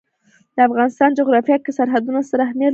د 0.55 0.57
افغانستان 0.67 1.09
جغرافیه 1.19 1.57
کې 1.63 1.71
سرحدونه 1.77 2.19
ستر 2.27 2.39
اهمیت 2.45 2.67
لري. 2.67 2.69